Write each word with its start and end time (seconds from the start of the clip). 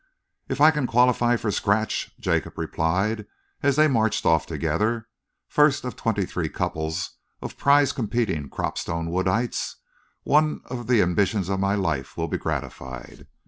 "If 0.49 0.59
I 0.59 0.71
can 0.71 0.87
qualify 0.87 1.35
for 1.37 1.51
scratch," 1.51 2.11
Jacob 2.19 2.57
replied, 2.57 3.27
as 3.61 3.75
they 3.75 3.87
marched 3.87 4.25
off 4.25 4.47
together, 4.47 5.07
first 5.47 5.85
of 5.85 5.95
twenty 5.95 6.25
three 6.25 6.49
couples 6.49 7.11
of 7.39 7.55
prize 7.55 7.91
competing 7.91 8.49
Cropstone 8.49 9.11
Woodites, 9.11 9.75
"one 10.23 10.61
of 10.65 10.87
the 10.87 11.03
ambitions 11.03 11.49
of 11.49 11.59
my 11.59 11.75
life 11.75 12.17
will 12.17 12.27
be 12.27 12.39
gratified." 12.39 13.27